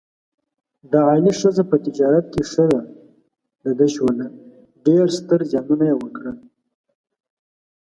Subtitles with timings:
[0.91, 2.63] د علي ښځه په تجارت کې ښه
[3.63, 4.25] ډډه شوله،
[4.85, 6.37] ډېر ستر زیانونه یې وکړل.